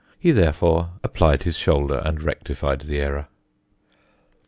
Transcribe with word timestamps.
He 0.19 0.31
therefore 0.31 0.93
applied 1.03 1.43
his 1.43 1.55
shoulder 1.55 2.01
and 2.03 2.23
rectified 2.23 2.81
the 2.81 2.97
error. 2.99 3.27